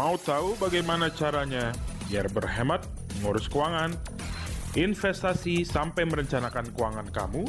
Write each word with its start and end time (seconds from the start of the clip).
Mau 0.00 0.16
tahu 0.16 0.56
bagaimana 0.56 1.12
caranya 1.12 1.76
biar 2.08 2.24
berhemat, 2.32 2.88
ngurus 3.20 3.52
keuangan, 3.52 3.92
investasi 4.72 5.60
sampai 5.60 6.08
merencanakan 6.08 6.72
keuangan 6.72 7.04
kamu? 7.12 7.44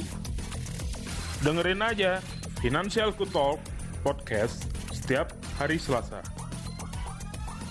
Dengerin 1.48 1.80
aja 1.80 2.20
Financial 2.60 3.16
Talk 3.16 3.56
podcast 4.04 4.68
setiap 4.92 5.32
hari 5.56 5.80
Selasa. 5.80 6.20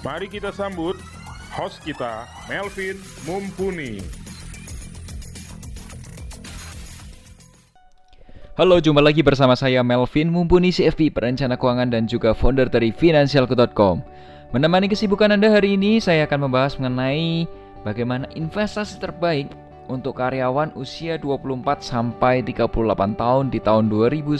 Mari 0.00 0.32
kita 0.32 0.48
sambut 0.48 0.96
host 1.52 1.84
kita, 1.84 2.24
Melvin 2.48 2.96
Mumpuni. 3.28 4.00
Halo, 8.56 8.80
jumpa 8.80 9.04
lagi 9.04 9.20
bersama 9.20 9.52
saya 9.60 9.84
Melvin 9.84 10.32
Mumpuni 10.32 10.72
CFP, 10.72 11.12
perencana 11.12 11.60
keuangan 11.60 11.92
dan 11.92 12.08
juga 12.08 12.32
founder 12.32 12.72
dari 12.72 12.96
Financialku.com. 12.96 14.19
Menemani 14.50 14.90
kesibukan 14.90 15.30
Anda 15.30 15.46
hari 15.46 15.78
ini, 15.78 16.02
saya 16.02 16.26
akan 16.26 16.50
membahas 16.50 16.74
mengenai 16.74 17.46
bagaimana 17.86 18.26
investasi 18.34 18.98
terbaik 18.98 19.46
untuk 19.86 20.18
karyawan 20.18 20.74
usia 20.74 21.14
24 21.22 21.78
sampai 21.78 22.42
38 22.42 23.14
tahun 23.14 23.54
di 23.54 23.62
tahun 23.62 23.86
2019. 23.86 24.34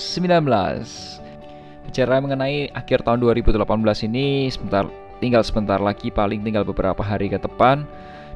Bicara 1.87 2.19
mengenai 2.19 2.75
akhir 2.75 3.07
tahun 3.07 3.23
2018 3.23 4.11
ini, 4.11 4.51
sebentar 4.51 4.91
tinggal 5.23 5.47
sebentar 5.47 5.79
lagi, 5.79 6.11
paling 6.11 6.43
tinggal 6.43 6.67
beberapa 6.67 7.07
hari 7.07 7.31
ke 7.31 7.39
depan. 7.39 7.87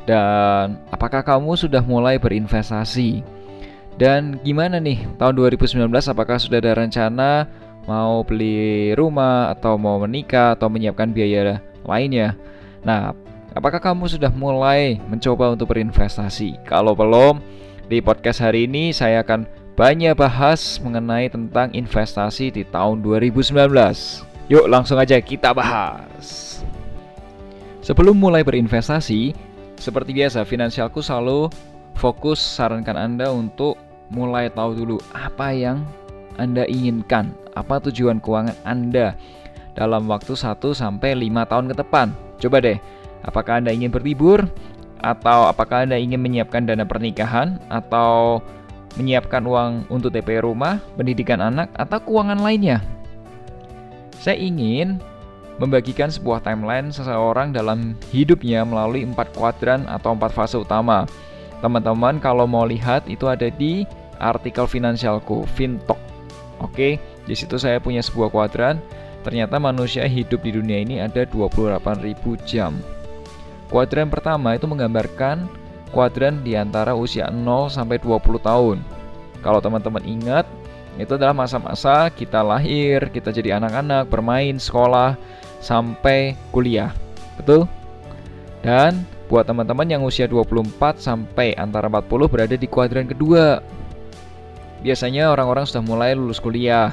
Dan 0.06 0.78
apakah 0.95 1.27
kamu 1.27 1.59
sudah 1.59 1.83
mulai 1.83 2.22
berinvestasi? 2.22 3.27
Dan 3.98 4.38
gimana 4.47 4.78
nih 4.78 5.03
tahun 5.19 5.34
2019 5.42 5.91
apakah 5.91 6.38
sudah 6.38 6.62
ada 6.62 6.78
rencana 6.78 7.50
mau 7.84 8.24
beli 8.24 8.92
rumah 8.96 9.52
atau 9.52 9.77
mau 9.77 10.00
menikah 10.00 10.56
atau 10.56 10.68
menyiapkan 10.72 11.12
biaya 11.12 11.60
lainnya? 11.84 12.36
Nah, 12.84 13.12
apakah 13.56 13.80
kamu 13.80 14.08
sudah 14.08 14.32
mulai 14.32 15.00
mencoba 15.08 15.52
untuk 15.52 15.72
berinvestasi? 15.72 16.64
Kalau 16.68 16.92
belum, 16.96 17.41
di 17.88 18.00
podcast 18.00 18.41
hari 18.41 18.64
ini 18.64 18.92
saya 18.92 19.20
akan 19.20 19.44
banyak 19.74 20.14
bahas 20.14 20.78
mengenai 20.80 21.28
tentang 21.28 21.74
investasi 21.74 22.54
di 22.54 22.62
tahun 22.62 23.02
2019. 23.02 23.54
Yuk 24.52 24.69
langsung 24.69 25.00
aja 25.00 25.19
kita 25.19 25.50
bahas. 25.56 26.60
Sebelum 27.84 28.16
mulai 28.16 28.41
berinvestasi, 28.41 29.36
seperti 29.76 30.16
biasa 30.16 30.46
finansialku 30.48 31.04
selalu 31.04 31.52
fokus 31.98 32.41
sarankan 32.41 32.96
Anda 32.96 33.28
untuk 33.28 33.76
mulai 34.08 34.48
tahu 34.48 34.72
dulu 34.78 34.96
apa 35.12 35.52
yang 35.52 35.84
Anda 36.36 36.66
inginkan, 36.66 37.34
apa 37.54 37.78
tujuan 37.88 38.18
keuangan 38.18 38.56
Anda 38.66 39.14
dalam 39.74 40.06
waktu 40.10 40.34
1 40.34 40.58
sampai 40.74 41.14
5 41.18 41.50
tahun 41.50 41.66
ke 41.70 41.74
depan. 41.82 42.06
Coba 42.38 42.62
deh, 42.62 42.78
apakah 43.26 43.62
Anda 43.62 43.74
ingin 43.74 43.91
berlibur 43.91 44.46
atau 45.02 45.50
apakah 45.50 45.86
Anda 45.86 45.98
ingin 45.98 46.22
menyiapkan 46.22 46.66
dana 46.66 46.86
pernikahan 46.86 47.58
atau 47.68 48.41
menyiapkan 48.94 49.42
uang 49.42 49.91
untuk 49.91 50.14
DP 50.14 50.42
rumah, 50.42 50.78
pendidikan 50.94 51.42
anak 51.42 51.70
atau 51.74 51.98
keuangan 52.02 52.41
lainnya? 52.42 52.78
Saya 54.22 54.38
ingin 54.38 55.02
membagikan 55.58 56.10
sebuah 56.10 56.42
timeline 56.42 56.91
seseorang 56.91 57.54
dalam 57.54 57.94
hidupnya 58.10 58.66
melalui 58.66 59.06
empat 59.06 59.30
kuadran 59.34 59.86
atau 59.86 60.14
empat 60.14 60.34
fase 60.34 60.58
utama. 60.58 61.06
Teman-teman 61.62 62.19
kalau 62.19 62.46
mau 62.48 62.66
lihat 62.66 63.06
itu 63.06 63.30
ada 63.30 63.46
di 63.50 63.86
artikel 64.19 64.66
finansialku, 64.66 65.46
Fintok. 65.54 66.13
Oke, 66.62 67.00
di 67.27 67.34
situ 67.34 67.58
saya 67.58 67.78
punya 67.83 68.05
sebuah 68.05 68.30
kuadran. 68.30 68.78
Ternyata 69.25 69.56
manusia 69.56 70.04
hidup 70.04 70.44
di 70.44 70.53
dunia 70.53 70.84
ini 70.84 71.00
ada 71.00 71.25
28.000 71.25 71.81
jam. 72.44 72.76
Kuadran 73.72 74.12
pertama 74.12 74.53
itu 74.53 74.69
menggambarkan 74.69 75.48
kuadran 75.88 76.44
di 76.44 76.53
antara 76.53 76.92
usia 76.92 77.32
0 77.32 77.72
sampai 77.72 77.97
20 77.97 78.20
tahun. 78.44 78.78
Kalau 79.41 79.65
teman-teman 79.65 80.04
ingat, 80.04 80.44
itu 81.00 81.16
adalah 81.16 81.32
masa-masa 81.32 82.12
kita 82.12 82.44
lahir, 82.44 83.09
kita 83.09 83.32
jadi 83.32 83.56
anak-anak, 83.56 84.12
bermain, 84.12 84.60
sekolah, 84.60 85.16
sampai 85.65 86.36
kuliah. 86.53 86.92
Betul? 87.41 87.65
Dan 88.60 89.09
Buat 89.25 89.48
teman-teman 89.48 89.88
yang 89.88 90.04
usia 90.04 90.28
24 90.28 91.00
sampai 91.00 91.56
antara 91.56 91.88
40 91.88 92.28
berada 92.28 92.56
di 92.60 92.69
kuadran 92.69 93.09
kedua. 93.09 93.65
Biasanya 94.84 95.33
orang-orang 95.33 95.65
sudah 95.65 95.81
mulai 95.81 96.12
lulus 96.12 96.37
kuliah, 96.37 96.93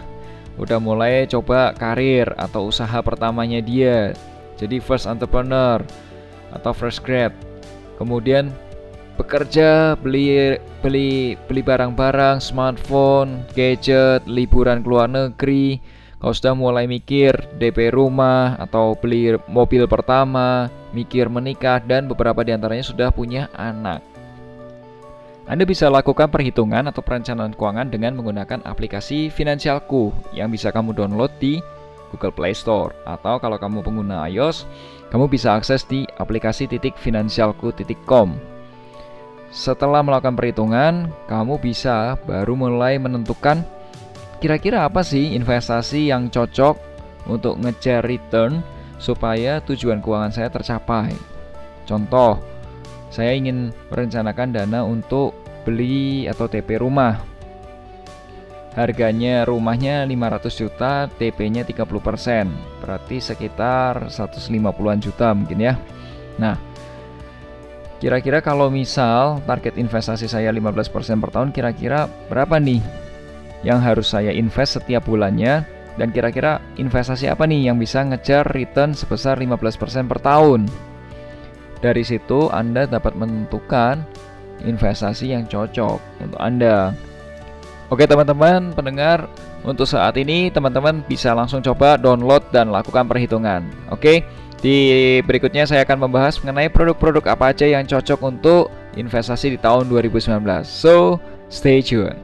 udah 0.55 0.79
mulai 0.79 1.27
coba 1.27 1.75
karir 1.75 2.31
atau 2.39 2.71
usaha 2.71 3.03
pertamanya 3.03 3.59
dia. 3.59 4.15
Jadi 4.55 4.79
first 4.79 5.11
entrepreneur 5.11 5.83
atau 6.55 6.71
first 6.71 7.03
grad. 7.03 7.35
Kemudian 7.99 8.47
bekerja, 9.19 9.99
beli 9.99 10.55
beli 10.79 11.35
beli 11.51 11.61
barang-barang, 11.61 12.39
smartphone, 12.39 13.43
gadget, 13.51 14.23
liburan 14.23 14.81
ke 14.81 14.87
luar 14.87 15.11
negeri. 15.11 15.83
Kalau 16.21 16.37
sudah 16.37 16.53
mulai 16.53 16.85
mikir 16.85 17.33
DP 17.57 17.91
rumah 17.91 18.53
atau 18.61 18.93
beli 18.93 19.35
mobil 19.49 19.89
pertama, 19.89 20.69
mikir 20.93 21.27
menikah, 21.27 21.81
dan 21.81 22.05
beberapa 22.05 22.45
di 22.45 22.53
antaranya 22.53 22.85
sudah 22.85 23.09
punya 23.09 23.49
anak. 23.57 24.10
Anda 25.51 25.67
bisa 25.67 25.91
lakukan 25.91 26.31
perhitungan 26.31 26.87
atau 26.87 27.03
perencanaan 27.03 27.51
keuangan 27.51 27.91
dengan 27.91 28.15
menggunakan 28.15 28.63
aplikasi 28.63 29.27
Finansialku 29.27 30.15
yang 30.31 30.47
bisa 30.47 30.71
kamu 30.71 30.95
download 30.95 31.27
di 31.43 31.59
Google 32.07 32.31
Play 32.31 32.55
Store 32.55 32.95
atau 33.03 33.35
kalau 33.35 33.59
kamu 33.59 33.83
pengguna 33.83 34.31
iOS, 34.31 34.63
kamu 35.11 35.27
bisa 35.27 35.51
akses 35.59 35.83
di 35.83 36.07
aplikasi 36.15 36.71
titik 36.71 36.95
finansialku.com. 36.95 38.39
Setelah 39.51 39.99
melakukan 39.99 40.39
perhitungan, 40.39 41.11
kamu 41.27 41.59
bisa 41.59 42.15
baru 42.23 42.55
mulai 42.55 42.95
menentukan 42.95 43.67
kira-kira 44.39 44.87
apa 44.87 45.03
sih 45.03 45.35
investasi 45.35 46.15
yang 46.15 46.31
cocok 46.31 46.79
untuk 47.27 47.59
ngejar 47.59 48.07
return 48.07 48.63
supaya 49.03 49.59
tujuan 49.67 49.99
keuangan 49.99 50.31
saya 50.31 50.47
tercapai. 50.47 51.11
Contoh, 51.83 52.39
saya 53.11 53.35
ingin 53.35 53.75
merencanakan 53.91 54.55
dana 54.55 54.87
untuk 54.87 55.40
beli 55.63 56.25
atau 56.27 56.49
TP 56.49 56.81
rumah. 56.81 57.21
Harganya 58.71 59.43
rumahnya 59.43 60.07
500 60.07 60.47
juta, 60.55 61.11
TP-nya 61.11 61.67
30%. 61.67 62.47
Berarti 62.79 63.19
sekitar 63.19 64.07
150-an 64.07 64.99
juta 65.03 65.35
mungkin 65.35 65.59
ya. 65.59 65.75
Nah, 66.39 66.55
kira-kira 67.99 68.39
kalau 68.39 68.71
misal 68.71 69.43
target 69.43 69.75
investasi 69.75 70.31
saya 70.31 70.55
15% 70.55 70.87
per 71.19 71.29
tahun, 71.35 71.51
kira-kira 71.51 72.07
berapa 72.31 72.55
nih 72.63 72.79
yang 73.67 73.83
harus 73.83 74.15
saya 74.15 74.31
invest 74.31 74.79
setiap 74.79 75.03
bulannya 75.03 75.67
dan 75.99 76.09
kira-kira 76.15 76.63
investasi 76.79 77.27
apa 77.27 77.43
nih 77.43 77.67
yang 77.67 77.75
bisa 77.75 78.01
ngejar 78.07 78.47
return 78.55 78.95
sebesar 78.95 79.35
15% 79.35 80.07
per 80.07 80.19
tahun? 80.23 80.71
Dari 81.81 82.03
situ 82.05 82.47
Anda 82.53 82.87
dapat 82.87 83.17
menentukan 83.17 84.05
investasi 84.63 85.33
yang 85.33 85.45
cocok 85.49 85.97
untuk 86.21 86.39
Anda. 86.41 86.95
Oke 87.91 88.07
teman-teman 88.07 88.71
pendengar, 88.71 89.27
untuk 89.61 89.85
saat 89.85 90.17
ini 90.17 90.49
teman-teman 90.49 91.05
bisa 91.05 91.37
langsung 91.37 91.61
coba 91.61 91.93
download 91.99 92.41
dan 92.49 92.73
lakukan 92.73 93.05
perhitungan. 93.05 93.61
Oke, 93.93 94.25
di 94.57 94.77
berikutnya 95.21 95.69
saya 95.69 95.85
akan 95.85 96.09
membahas 96.09 96.41
mengenai 96.41 96.69
produk-produk 96.73 97.33
apa 97.37 97.53
aja 97.53 97.69
yang 97.69 97.85
cocok 97.85 98.19
untuk 98.25 98.73
investasi 98.97 99.53
di 99.53 99.59
tahun 99.61 99.85
2019. 99.85 100.65
So, 100.65 101.21
stay 101.51 101.85
tuned. 101.85 102.17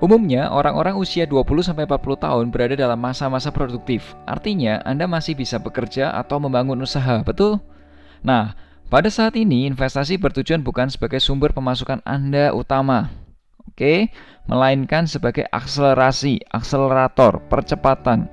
Umumnya, 0.00 0.48
orang-orang 0.48 0.96
usia 0.96 1.28
20-40 1.28 1.76
tahun 2.16 2.48
berada 2.48 2.72
dalam 2.72 2.96
masa-masa 2.96 3.52
produktif. 3.52 4.16
Artinya, 4.24 4.80
Anda 4.80 5.04
masih 5.04 5.36
bisa 5.36 5.60
bekerja 5.60 6.16
atau 6.16 6.40
membangun 6.40 6.80
usaha, 6.80 7.20
betul? 7.20 7.60
Nah, 8.24 8.56
pada 8.90 9.06
saat 9.06 9.38
ini 9.38 9.70
investasi 9.70 10.18
bertujuan 10.18 10.66
bukan 10.66 10.90
sebagai 10.90 11.22
sumber 11.22 11.54
pemasukan 11.54 12.02
Anda 12.02 12.50
utama. 12.50 13.08
Oke, 13.70 14.10
melainkan 14.50 15.06
sebagai 15.06 15.46
akselerasi, 15.54 16.42
akselerator, 16.50 17.38
percepatan 17.46 18.26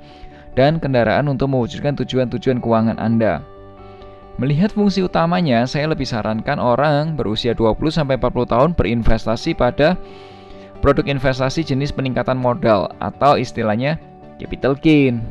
dan 0.58 0.82
kendaraan 0.82 1.30
untuk 1.30 1.54
mewujudkan 1.54 1.94
tujuan-tujuan 1.94 2.58
keuangan 2.58 2.98
Anda. 2.98 3.46
Melihat 4.42 4.74
fungsi 4.74 5.06
utamanya, 5.06 5.66
saya 5.70 5.90
lebih 5.90 6.10
sarankan 6.10 6.58
orang 6.58 7.14
berusia 7.14 7.54
20-40 7.54 8.18
tahun 8.50 8.74
berinvestasi 8.74 9.54
pada 9.54 9.98
produk 10.82 11.06
investasi 11.06 11.66
jenis 11.66 11.94
peningkatan 11.94 12.38
modal 12.38 12.90
atau 12.98 13.38
istilahnya 13.38 13.98
capital 14.42 14.74
gain. 14.78 15.22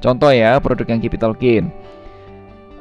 Contoh 0.00 0.32
ya, 0.32 0.56
produk 0.60 0.88
yang 0.88 1.00
capital 1.00 1.32
gain. 1.36 1.72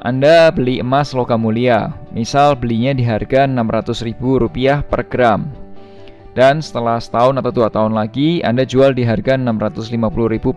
Anda 0.08 0.48
beli 0.56 0.80
emas 0.80 1.12
logam 1.12 1.44
mulia, 1.44 1.92
misal 2.16 2.56
belinya 2.56 2.96
di 2.96 3.04
harga 3.04 3.44
Rp600.000 3.44 4.88
per 4.88 5.04
gram. 5.04 5.52
Dan 6.32 6.64
setelah 6.64 6.96
setahun 6.96 7.36
atau 7.36 7.52
dua 7.52 7.68
tahun 7.68 7.92
lagi, 7.92 8.40
Anda 8.40 8.64
jual 8.64 8.96
di 8.96 9.04
harga 9.04 9.36
Rp650.000 9.36 10.48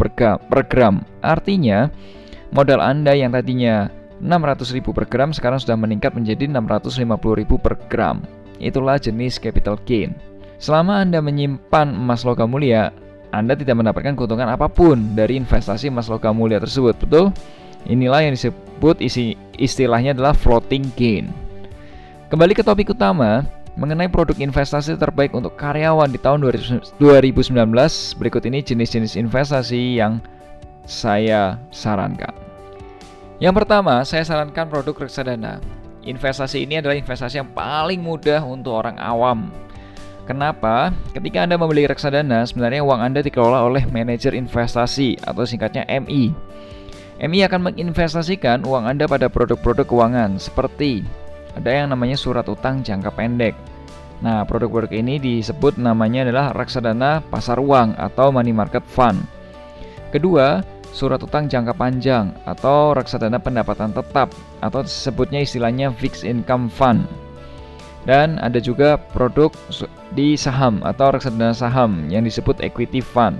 per 0.47 0.63
gram. 0.71 1.03
Artinya, 1.27 1.91
modal 2.55 2.79
Anda 2.79 3.19
yang 3.19 3.35
tadinya 3.35 3.91
600.000 4.23 4.87
per 4.87 5.11
gram 5.11 5.35
sekarang 5.35 5.59
sudah 5.59 5.75
meningkat 5.75 6.15
menjadi 6.15 6.47
650.000 6.47 7.11
per 7.59 7.75
gram. 7.91 8.23
Itulah 8.63 9.03
jenis 9.03 9.43
capital 9.43 9.83
gain. 9.83 10.15
Selama 10.63 11.03
Anda 11.03 11.19
menyimpan 11.19 11.91
emas 11.91 12.23
logam 12.23 12.55
mulia, 12.55 12.95
Anda 13.35 13.59
tidak 13.59 13.83
mendapatkan 13.83 14.15
keuntungan 14.15 14.47
apa 14.47 14.71
pun 14.71 15.19
dari 15.19 15.35
investasi 15.43 15.91
emas 15.91 16.07
logam 16.07 16.39
mulia 16.39 16.63
tersebut, 16.63 16.95
betul? 17.03 17.35
Inilah 17.91 18.23
yang 18.23 18.39
disebut 18.39 18.70
isi 18.99 19.37
istilahnya 19.61 20.17
adalah 20.17 20.33
floating 20.33 20.89
gain. 20.97 21.29
Kembali 22.33 22.57
ke 22.57 22.63
topik 22.65 22.95
utama, 22.95 23.45
mengenai 23.77 24.09
produk 24.09 24.39
investasi 24.39 24.97
terbaik 24.97 25.37
untuk 25.37 25.55
karyawan 25.55 26.11
di 26.11 26.19
tahun 26.19 26.43
2019, 26.43 26.97
berikut 28.19 28.43
ini 28.47 28.59
jenis-jenis 28.65 29.19
investasi 29.21 30.01
yang 30.01 30.19
saya 30.89 31.61
sarankan. 31.71 32.33
Yang 33.41 33.65
pertama, 33.65 34.05
saya 34.05 34.21
sarankan 34.27 34.69
produk 34.69 35.09
reksadana. 35.09 35.65
Investasi 36.05 36.65
ini 36.65 36.81
adalah 36.81 36.97
investasi 36.97 37.41
yang 37.41 37.51
paling 37.53 38.01
mudah 38.01 38.45
untuk 38.45 38.73
orang 38.73 38.97
awam. 39.01 39.49
Kenapa? 40.29 40.95
Ketika 41.11 41.43
Anda 41.43 41.57
membeli 41.57 41.89
reksadana, 41.89 42.47
sebenarnya 42.47 42.85
uang 42.85 43.01
Anda 43.01 43.21
dikelola 43.25 43.67
oleh 43.67 43.83
manajer 43.91 44.37
investasi 44.37 45.25
atau 45.25 45.43
singkatnya 45.43 45.83
MI. 45.89 46.31
MI 47.21 47.45
akan 47.45 47.69
menginvestasikan 47.69 48.65
uang 48.65 48.89
Anda 48.89 49.05
pada 49.05 49.29
produk-produk 49.29 49.85
keuangan 49.85 50.41
seperti 50.41 51.05
ada 51.53 51.69
yang 51.69 51.93
namanya 51.93 52.17
surat 52.17 52.49
utang 52.49 52.81
jangka 52.81 53.13
pendek. 53.13 53.53
Nah, 54.25 54.49
produk-produk 54.49 54.89
ini 54.97 55.21
disebut 55.21 55.77
namanya 55.77 56.25
adalah 56.25 56.57
reksadana 56.57 57.21
pasar 57.29 57.61
uang 57.61 57.93
atau 58.01 58.33
money 58.33 58.57
market 58.57 58.81
fund. 58.89 59.21
Kedua, 60.09 60.65
surat 60.97 61.21
utang 61.21 61.45
jangka 61.45 61.77
panjang 61.77 62.33
atau 62.49 62.97
reksadana 62.97 63.37
pendapatan 63.37 63.93
tetap 63.93 64.33
atau 64.65 64.81
disebutnya 64.81 65.45
istilahnya 65.45 65.93
fixed 65.93 66.25
income 66.25 66.73
fund. 66.73 67.05
Dan 68.09 68.41
ada 68.41 68.57
juga 68.65 68.97
produk 68.97 69.53
di 70.17 70.41
saham 70.41 70.81
atau 70.89 71.13
reksadana 71.13 71.53
saham 71.53 72.09
yang 72.09 72.25
disebut 72.25 72.65
equity 72.65 73.05
fund. 73.05 73.37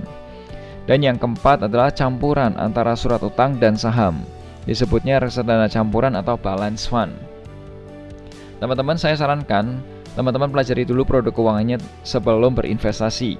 Dan 0.91 1.07
yang 1.07 1.15
keempat 1.15 1.71
adalah 1.71 1.87
campuran 1.87 2.51
antara 2.59 2.99
surat 2.99 3.23
utang 3.23 3.55
dan 3.55 3.79
saham. 3.79 4.27
Disebutnya 4.67 5.23
reksadana 5.23 5.71
campuran 5.71 6.19
atau 6.19 6.35
balance 6.35 6.83
fund. 6.83 7.15
Teman-teman 8.59 8.99
saya 8.99 9.15
sarankan 9.15 9.79
teman-teman 10.19 10.51
pelajari 10.51 10.83
dulu 10.83 11.07
produk 11.07 11.31
keuangannya 11.31 11.79
sebelum 12.03 12.59
berinvestasi. 12.59 13.39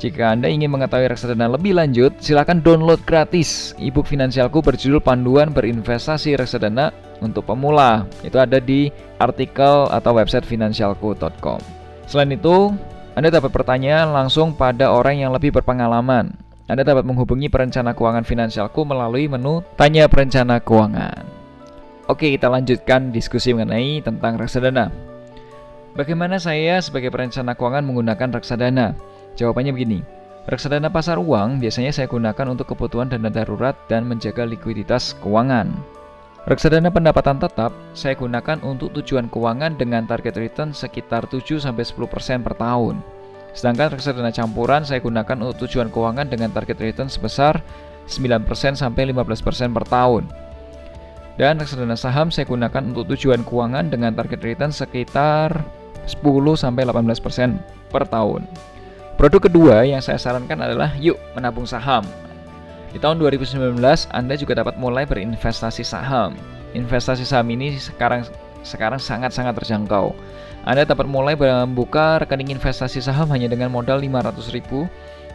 Jika 0.00 0.32
Anda 0.32 0.48
ingin 0.48 0.72
mengetahui 0.72 1.12
reksadana 1.12 1.52
lebih 1.52 1.76
lanjut, 1.76 2.16
silakan 2.16 2.64
download 2.64 3.04
gratis 3.04 3.76
ebook 3.76 4.08
finansialku 4.08 4.64
berjudul 4.64 5.04
Panduan 5.04 5.52
Berinvestasi 5.52 6.40
Reksadana 6.40 6.96
untuk 7.20 7.44
Pemula. 7.44 8.08
Itu 8.24 8.40
ada 8.40 8.56
di 8.56 8.88
artikel 9.20 9.84
atau 9.92 10.16
website 10.16 10.48
finansialku.com. 10.48 11.60
Selain 12.08 12.32
itu, 12.32 12.72
Anda 13.12 13.28
dapat 13.28 13.52
bertanya 13.52 14.08
langsung 14.08 14.56
pada 14.56 14.88
orang 14.88 15.20
yang 15.20 15.36
lebih 15.36 15.52
berpengalaman. 15.52 16.48
Anda 16.70 16.86
dapat 16.86 17.02
menghubungi 17.02 17.50
perencana 17.50 17.98
keuangan 17.98 18.22
finansialku 18.22 18.86
melalui 18.86 19.26
menu 19.26 19.66
Tanya 19.74 20.06
Perencana 20.06 20.62
Keuangan. 20.62 21.26
Oke, 22.06 22.30
kita 22.30 22.46
lanjutkan 22.46 23.10
diskusi 23.10 23.50
mengenai 23.50 23.98
tentang 24.06 24.38
reksadana. 24.38 24.94
Bagaimana 25.98 26.38
saya 26.38 26.78
sebagai 26.78 27.10
perencana 27.10 27.58
keuangan 27.58 27.82
menggunakan 27.82 28.38
reksadana? 28.38 28.94
Jawabannya 29.34 29.74
begini. 29.74 29.98
Reksadana 30.46 30.94
pasar 30.94 31.18
uang 31.18 31.58
biasanya 31.58 31.90
saya 31.90 32.06
gunakan 32.06 32.54
untuk 32.54 32.70
kebutuhan 32.70 33.10
dana 33.10 33.34
darurat 33.34 33.74
dan 33.90 34.06
menjaga 34.06 34.46
likuiditas 34.46 35.18
keuangan. 35.18 35.74
Reksadana 36.46 36.94
pendapatan 36.94 37.42
tetap 37.42 37.74
saya 37.98 38.14
gunakan 38.14 38.62
untuk 38.62 38.94
tujuan 38.94 39.26
keuangan 39.26 39.74
dengan 39.74 40.06
target 40.06 40.38
return 40.38 40.70
sekitar 40.70 41.26
7-10% 41.26 42.46
per 42.46 42.54
tahun. 42.54 43.19
Sedangkan 43.50 43.94
reksadana 43.94 44.30
campuran 44.30 44.86
saya 44.86 45.02
gunakan 45.02 45.36
untuk 45.42 45.66
tujuan 45.66 45.90
keuangan 45.90 46.30
dengan 46.30 46.54
target 46.54 46.78
return 46.78 47.10
sebesar 47.10 47.58
9%-15% 48.06 49.76
per 49.76 49.84
tahun. 49.86 50.24
Dan 51.40 51.56
reksadana 51.56 51.96
saham 51.96 52.28
saya 52.28 52.44
gunakan 52.44 52.82
untuk 52.92 53.16
tujuan 53.16 53.42
keuangan 53.46 53.88
dengan 53.88 54.12
target 54.12 54.44
return 54.44 54.70
sekitar 54.74 55.64
10 56.04 56.20
sampai 56.58 56.82
18% 56.84 57.90
per 57.90 58.04
tahun. 58.06 58.44
Produk 59.20 59.52
kedua 59.52 59.84
yang 59.84 60.00
saya 60.00 60.16
sarankan 60.16 60.64
adalah 60.64 60.96
yuk 60.96 61.16
menabung 61.36 61.68
saham. 61.68 62.04
Di 62.90 62.98
tahun 62.98 63.22
2019 63.22 63.78
Anda 64.10 64.34
juga 64.34 64.58
dapat 64.58 64.80
mulai 64.80 65.06
berinvestasi 65.06 65.86
saham. 65.86 66.34
Investasi 66.74 67.22
saham 67.22 67.46
ini 67.52 67.78
sekarang 67.78 68.26
sekarang 68.66 68.98
sangat-sangat 69.00 69.56
terjangkau. 69.62 70.12
Anda 70.68 70.84
dapat 70.84 71.08
mulai 71.08 71.34
membuka 71.36 72.20
rekening 72.20 72.52
investasi 72.52 73.00
saham 73.00 73.32
hanya 73.32 73.48
dengan 73.48 73.72
modal 73.72 74.00
500.000 74.00 74.88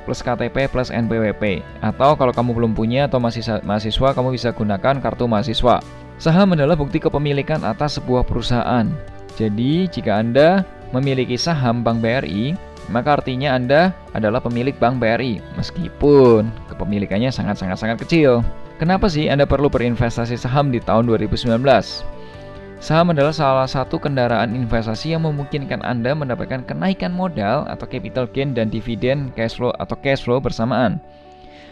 plus 0.05 0.21
KTP 0.21 0.69
plus 0.69 0.93
NPWP 0.93 1.65
atau 1.81 2.13
kalau 2.13 2.29
kamu 2.29 2.53
belum 2.53 2.71
punya 2.77 3.09
atau 3.09 3.17
masih 3.17 3.41
mahasiswa 3.65 4.13
kamu 4.13 4.37
bisa 4.37 4.53
gunakan 4.53 5.01
kartu 5.01 5.25
mahasiswa. 5.25 5.81
Saham 6.21 6.55
adalah 6.55 6.77
bukti 6.79 7.01
kepemilikan 7.01 7.65
atas 7.65 7.99
sebuah 7.99 8.23
perusahaan. 8.23 8.87
Jadi, 9.35 9.91
jika 9.91 10.15
Anda 10.23 10.63
memiliki 10.95 11.35
saham 11.35 11.83
Bank 11.83 11.99
BRI, 11.99 12.55
maka 12.87 13.19
artinya 13.19 13.51
Anda 13.51 13.91
adalah 14.15 14.39
pemilik 14.39 14.71
Bank 14.79 15.03
BRI, 15.03 15.43
meskipun 15.59 16.47
kepemilikannya 16.71 17.35
sangat-sangat-sangat 17.35 18.07
kecil. 18.07 18.39
Kenapa 18.79 19.11
sih 19.11 19.27
Anda 19.27 19.43
perlu 19.43 19.67
berinvestasi 19.67 20.39
saham 20.39 20.71
di 20.71 20.79
tahun 20.79 21.11
2019? 21.11 21.59
Saham 22.85 23.09
adalah 23.09 23.33
salah 23.33 23.65
satu 23.65 23.97
kendaraan 23.97 24.53
investasi 24.53 25.17
yang 25.17 25.25
memungkinkan 25.25 25.81
Anda 25.81 26.13
mendapatkan 26.13 26.69
kenaikan 26.69 27.17
modal 27.17 27.65
atau 27.65 27.89
capital 27.89 28.29
gain 28.29 28.53
dan 28.53 28.69
dividen 28.69 29.33
cash 29.33 29.57
flow 29.57 29.73
atau 29.81 29.97
cash 29.97 30.21
flow 30.21 30.37
bersamaan. 30.37 31.01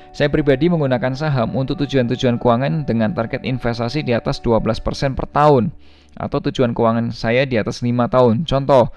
Saya 0.10 0.33
pribadi 0.33 0.74
menggunakan 0.74 1.13
saham 1.13 1.54
untuk 1.54 1.77
tujuan-tujuan 1.86 2.42
keuangan 2.42 2.89
dengan 2.89 3.13
target 3.13 3.45
investasi 3.45 4.01
di 4.01 4.18
atas 4.18 4.42
12% 4.42 5.13
per 5.13 5.30
tahun 5.30 5.69
atau 6.18 6.42
tujuan 6.50 6.74
keuangan 6.74 7.13
saya 7.13 7.45
di 7.45 7.62
atas 7.62 7.86
5 7.86 7.94
tahun. 8.10 8.50
Contoh, 8.50 8.89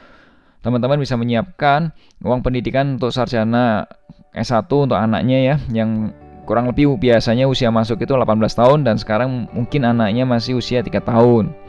teman-teman 0.64 0.96
bisa 0.96 1.20
menyiapkan 1.20 1.92
uang 2.24 2.40
pendidikan 2.40 2.96
untuk 2.96 3.12
sarjana 3.12 3.92
S1 4.32 4.64
untuk 4.72 4.96
anaknya 4.96 5.52
ya 5.52 5.56
yang 5.68 6.16
kurang 6.48 6.72
lebih 6.72 6.96
biasanya 6.96 7.44
usia 7.44 7.68
masuk 7.68 8.00
itu 8.00 8.16
18 8.16 8.40
tahun 8.56 8.88
dan 8.88 8.96
sekarang 8.96 9.52
mungkin 9.52 9.84
anaknya 9.84 10.24
masih 10.24 10.56
usia 10.56 10.80
3 10.80 10.96
tahun. 11.04 11.65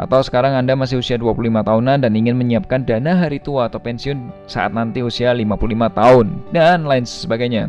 Atau 0.00 0.24
sekarang 0.24 0.56
Anda 0.56 0.72
masih 0.72 1.04
usia 1.04 1.20
25 1.20 1.60
tahunan 1.60 2.00
dan 2.00 2.12
ingin 2.16 2.32
menyiapkan 2.32 2.88
dana 2.88 3.12
hari 3.12 3.36
tua 3.36 3.68
atau 3.68 3.76
pensiun 3.76 4.32
saat 4.48 4.72
nanti 4.72 5.04
usia 5.04 5.36
55 5.36 5.60
tahun 5.92 6.26
dan 6.56 6.88
lain 6.88 7.04
sebagainya. 7.04 7.68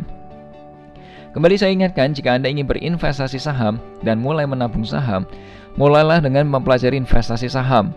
Kembali 1.36 1.60
saya 1.60 1.76
ingatkan, 1.76 2.16
jika 2.16 2.32
Anda 2.32 2.48
ingin 2.48 2.64
berinvestasi 2.64 3.36
saham 3.36 3.76
dan 4.00 4.16
mulai 4.16 4.48
menabung 4.48 4.80
saham, 4.80 5.28
mulailah 5.76 6.24
dengan 6.24 6.48
mempelajari 6.48 6.96
investasi 6.96 7.52
saham. 7.52 7.92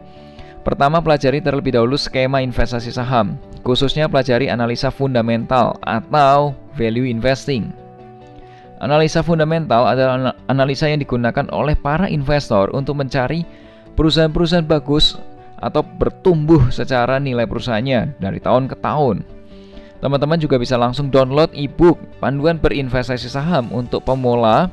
Pertama, 0.68 1.00
pelajari 1.00 1.40
terlebih 1.40 1.72
dahulu 1.72 1.96
skema 1.96 2.44
investasi 2.44 2.92
saham, 2.92 3.40
khususnya 3.64 4.12
pelajari 4.12 4.52
analisa 4.52 4.92
fundamental 4.92 5.80
atau 5.88 6.52
value 6.76 7.08
investing. 7.08 7.72
Analisa 8.84 9.24
fundamental 9.24 9.88
adalah 9.88 10.36
analisa 10.52 10.92
yang 10.92 11.00
digunakan 11.00 11.48
oleh 11.56 11.80
para 11.80 12.12
investor 12.12 12.68
untuk 12.76 13.00
mencari 13.00 13.48
perusahaan-perusahaan 13.96 14.68
bagus 14.68 15.16
atau 15.56 15.82
bertumbuh 15.82 16.70
secara 16.70 17.18
nilai 17.18 17.48
perusahaannya 17.48 18.20
dari 18.20 18.40
tahun 18.44 18.68
ke 18.68 18.76
tahun. 18.84 19.24
Teman-teman 20.04 20.38
juga 20.38 20.60
bisa 20.60 20.76
langsung 20.76 21.10
download 21.10 21.56
e-book 21.56 21.98
Panduan 22.20 22.60
Berinvestasi 22.60 23.32
Saham 23.32 23.72
untuk 23.72 24.04
Pemula 24.04 24.70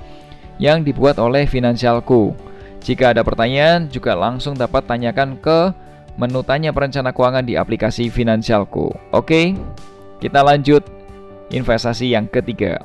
yang 0.61 0.85
dibuat 0.85 1.17
oleh 1.17 1.49
Finansialku. 1.49 2.35
Jika 2.83 3.15
ada 3.15 3.23
pertanyaan, 3.23 3.87
juga 3.87 4.19
langsung 4.19 4.59
dapat 4.59 4.85
tanyakan 4.91 5.39
ke 5.39 5.71
menu 6.19 6.43
tanya 6.43 6.75
perencana 6.75 7.15
keuangan 7.15 7.47
di 7.47 7.55
aplikasi 7.55 8.11
Finansialku. 8.11 8.91
Oke, 9.15 9.55
kita 10.19 10.43
lanjut 10.43 10.83
investasi 11.55 12.13
yang 12.13 12.27
ketiga. 12.27 12.83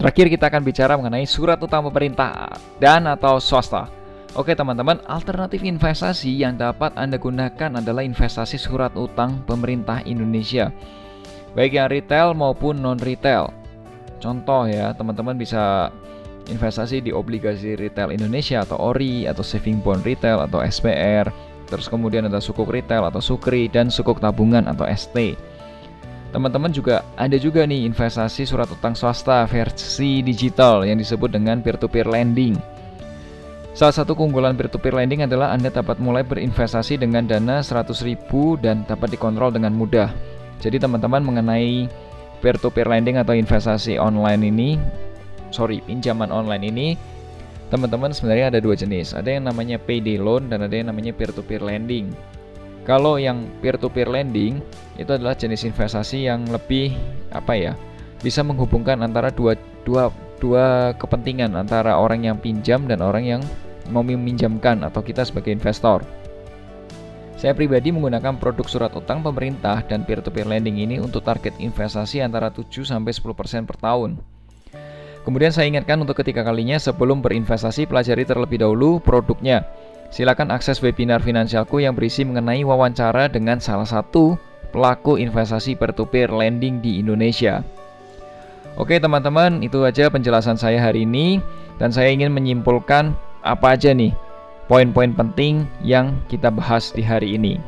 Terakhir 0.00 0.26
kita 0.26 0.50
akan 0.50 0.62
bicara 0.66 0.98
mengenai 0.98 1.28
surat 1.28 1.60
utang 1.62 1.86
pemerintah 1.86 2.58
dan 2.82 3.06
atau 3.06 3.38
swasta. 3.38 3.86
Oke 4.34 4.58
teman-teman, 4.58 4.98
alternatif 5.06 5.62
investasi 5.62 6.34
yang 6.42 6.58
dapat 6.58 6.90
Anda 6.98 7.22
gunakan 7.22 7.78
adalah 7.78 8.02
investasi 8.02 8.58
surat 8.58 8.90
utang 8.98 9.46
pemerintah 9.46 10.02
Indonesia 10.02 10.74
baik 11.54 11.72
yang 11.78 11.88
retail 11.88 12.34
maupun 12.34 12.82
non 12.82 12.98
retail. 12.98 13.54
Contoh 14.18 14.66
ya, 14.66 14.92
teman-teman 14.92 15.38
bisa 15.38 15.88
investasi 16.50 17.00
di 17.00 17.14
obligasi 17.14 17.78
retail 17.78 18.12
Indonesia 18.12 18.60
atau 18.60 18.76
ORI 18.76 19.24
atau 19.30 19.40
saving 19.40 19.80
bond 19.80 20.04
retail 20.04 20.44
atau 20.44 20.60
SPR. 20.60 21.30
Terus 21.64 21.88
kemudian 21.88 22.28
ada 22.28 22.42
sukuk 22.44 22.68
retail 22.68 23.08
atau 23.08 23.24
sukri 23.24 23.72
dan 23.72 23.88
sukuk 23.88 24.20
tabungan 24.20 24.68
atau 24.68 24.84
ST. 24.84 25.38
teman-teman 26.34 26.74
juga 26.74 27.06
ada 27.14 27.38
juga 27.38 27.62
nih 27.62 27.86
investasi 27.86 28.42
surat 28.42 28.66
utang 28.66 28.98
swasta 28.98 29.46
versi 29.46 30.18
digital 30.18 30.82
yang 30.82 30.98
disebut 30.98 31.30
dengan 31.30 31.62
peer-to-peer 31.62 32.10
lending. 32.10 32.58
Salah 33.74 33.90
satu 33.90 34.14
keunggulan 34.14 34.54
peer-to-peer 34.54 34.94
lending 34.94 35.26
adalah 35.26 35.50
Anda 35.50 35.66
dapat 35.66 35.98
mulai 35.98 36.22
berinvestasi 36.22 36.94
dengan 36.94 37.26
dana 37.26 37.58
100.000 37.58 38.22
dan 38.62 38.86
dapat 38.86 39.10
dikontrol 39.10 39.50
dengan 39.50 39.74
mudah. 39.74 40.14
Jadi 40.62 40.78
teman-teman 40.78 41.18
mengenai 41.18 41.90
peer-to-peer 42.38 42.86
lending 42.86 43.18
atau 43.18 43.34
investasi 43.34 43.98
online 43.98 44.46
ini, 44.46 44.78
sorry, 45.50 45.82
pinjaman 45.82 46.30
online 46.30 46.70
ini, 46.70 46.88
teman-teman 47.66 48.14
sebenarnya 48.14 48.54
ada 48.54 48.62
dua 48.62 48.78
jenis. 48.78 49.10
Ada 49.10 49.42
yang 49.42 49.50
namanya 49.50 49.82
payday 49.82 50.22
loan 50.22 50.46
dan 50.46 50.62
ada 50.62 50.70
yang 50.70 50.94
namanya 50.94 51.10
peer-to-peer 51.10 51.58
lending. 51.58 52.14
Kalau 52.86 53.18
yang 53.18 53.42
peer-to-peer 53.58 54.06
lending 54.06 54.62
itu 55.02 55.10
adalah 55.10 55.34
jenis 55.34 55.66
investasi 55.66 56.30
yang 56.30 56.46
lebih 56.46 56.94
apa 57.34 57.58
ya? 57.58 57.74
Bisa 58.22 58.46
menghubungkan 58.46 59.02
antara 59.02 59.34
dua 59.34 59.58
dua 59.82 60.14
dua 60.44 60.92
kepentingan 61.00 61.56
antara 61.56 61.96
orang 61.96 62.28
yang 62.28 62.36
pinjam 62.36 62.84
dan 62.84 63.00
orang 63.00 63.24
yang 63.24 63.42
mau 63.88 64.04
meminjamkan 64.04 64.84
atau 64.84 65.00
kita 65.00 65.24
sebagai 65.24 65.56
investor. 65.56 66.04
Saya 67.40 67.56
pribadi 67.56 67.88
menggunakan 67.88 68.36
produk 68.36 68.68
surat 68.68 68.92
utang 68.92 69.24
pemerintah 69.24 69.80
dan 69.88 70.04
peer-to-peer 70.04 70.44
lending 70.44 70.84
ini 70.84 71.00
untuk 71.00 71.24
target 71.24 71.56
investasi 71.56 72.20
antara 72.20 72.52
7 72.52 72.68
sampai 72.84 73.12
10% 73.16 73.64
per 73.64 73.76
tahun. 73.80 74.20
Kemudian 75.24 75.56
saya 75.56 75.72
ingatkan 75.72 75.96
untuk 75.96 76.20
ketiga 76.20 76.44
kalinya 76.44 76.76
sebelum 76.76 77.24
berinvestasi 77.24 77.88
pelajari 77.88 78.28
terlebih 78.28 78.60
dahulu 78.60 79.00
produknya 79.00 79.64
Silakan 80.14 80.54
akses 80.54 80.78
webinar 80.78 81.18
finansialku 81.18 81.82
yang 81.82 81.98
berisi 81.98 82.22
mengenai 82.22 82.62
wawancara 82.62 83.26
dengan 83.26 83.58
salah 83.58 83.82
satu 83.82 84.38
pelaku 84.70 85.18
investasi 85.18 85.74
peer-to-peer 85.74 86.30
lending 86.30 86.78
di 86.78 87.02
Indonesia. 87.02 87.66
Oke 88.74 88.98
teman-teman, 88.98 89.62
itu 89.62 89.86
aja 89.86 90.10
penjelasan 90.10 90.58
saya 90.58 90.82
hari 90.82 91.06
ini 91.06 91.38
dan 91.78 91.94
saya 91.94 92.10
ingin 92.10 92.34
menyimpulkan 92.34 93.14
apa 93.46 93.78
aja 93.78 93.94
nih 93.94 94.10
poin-poin 94.66 95.14
penting 95.14 95.62
yang 95.78 96.18
kita 96.26 96.50
bahas 96.50 96.90
di 96.90 97.04
hari 97.04 97.38
ini. 97.38 97.60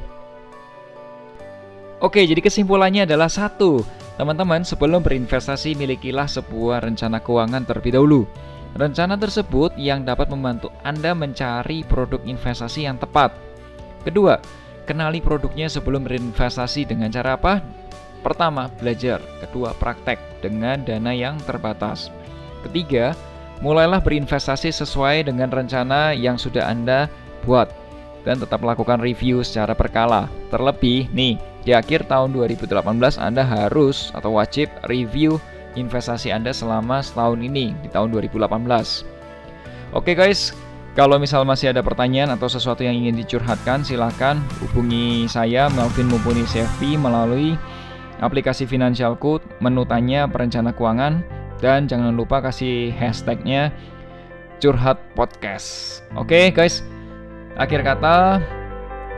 Oke, 2.03 2.27
jadi 2.27 2.43
kesimpulannya 2.43 3.09
adalah 3.09 3.31
satu, 3.31 3.87
teman-teman 4.19 4.67
sebelum 4.67 5.01
berinvestasi 5.01 5.79
milikilah 5.79 6.29
sebuah 6.29 6.85
rencana 6.85 7.23
keuangan 7.23 7.65
terlebih 7.65 7.97
dahulu. 7.97 8.23
Rencana 8.77 9.17
tersebut 9.17 9.73
yang 9.81 10.05
dapat 10.05 10.29
membantu 10.29 10.69
Anda 10.85 11.17
mencari 11.17 11.87
produk 11.89 12.21
investasi 12.21 12.85
yang 12.85 13.01
tepat. 13.01 13.33
Kedua, 14.05 14.37
kenali 14.85 15.25
produknya 15.25 15.73
sebelum 15.73 16.05
berinvestasi 16.05 16.85
dengan 16.85 17.09
cara 17.09 17.41
apa? 17.41 17.65
Pertama, 18.26 18.66
belajar. 18.83 19.23
Kedua, 19.38 19.71
praktek 19.78 20.18
dengan 20.42 20.83
dana 20.83 21.14
yang 21.14 21.38
terbatas. 21.47 22.11
Ketiga, 22.66 23.14
mulailah 23.62 24.02
berinvestasi 24.02 24.75
sesuai 24.75 25.30
dengan 25.30 25.47
rencana 25.54 26.11
yang 26.11 26.35
sudah 26.35 26.66
Anda 26.66 27.06
buat 27.47 27.71
dan 28.26 28.42
tetap 28.42 28.66
lakukan 28.66 28.99
review 28.99 29.47
secara 29.47 29.78
berkala. 29.78 30.26
Terlebih, 30.50 31.06
nih, 31.14 31.38
di 31.62 31.71
akhir 31.71 32.11
tahun 32.11 32.35
2018 32.35 32.83
Anda 33.23 33.47
harus 33.47 34.11
atau 34.11 34.35
wajib 34.35 34.75
review 34.90 35.38
investasi 35.78 36.35
Anda 36.35 36.50
selama 36.50 37.06
setahun 37.06 37.38
ini 37.38 37.78
di 37.78 37.88
tahun 37.95 38.11
2018. 38.11 39.06
Oke 39.95 40.18
guys, 40.18 40.50
kalau 40.99 41.23
misal 41.23 41.47
masih 41.47 41.71
ada 41.71 41.78
pertanyaan 41.78 42.35
atau 42.35 42.50
sesuatu 42.50 42.83
yang 42.83 42.99
ingin 42.99 43.23
dicurhatkan, 43.23 43.87
silahkan 43.87 44.42
hubungi 44.59 45.30
saya 45.30 45.71
Melvin 45.71 46.11
Mumpuni 46.11 46.42
CFP 46.42 46.99
melalui 46.99 47.54
aplikasi 48.21 48.65
Finansialku, 48.65 49.41
menu 49.61 49.85
tanya 49.89 50.29
perencana 50.31 50.73
keuangan, 50.73 51.25
dan 51.61 51.89
jangan 51.89 52.13
lupa 52.13 52.45
kasih 52.45 52.93
hashtagnya 52.95 53.73
curhat 54.61 55.01
podcast. 55.17 56.01
Oke 56.17 56.53
guys, 56.53 56.81
akhir 57.57 57.85
kata 57.85 58.41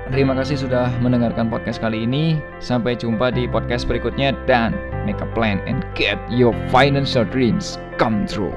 Terima 0.09 0.33
kasih 0.33 0.57
sudah 0.57 0.89
mendengarkan 1.05 1.53
podcast 1.53 1.85
kali 1.85 2.09
ini. 2.09 2.41
Sampai 2.65 2.97
jumpa 2.97 3.29
di 3.29 3.45
podcast 3.45 3.85
berikutnya 3.85 4.33
dan 4.49 4.73
make 5.05 5.21
a 5.21 5.29
plan 5.37 5.61
and 5.69 5.85
get 5.93 6.17
your 6.33 6.57
financial 6.73 7.29
dreams 7.29 7.77
come 8.01 8.25
true. 8.25 8.57